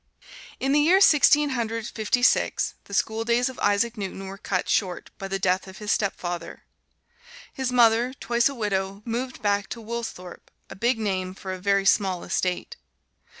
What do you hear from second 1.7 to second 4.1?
Fifty six the schooldays of Isaac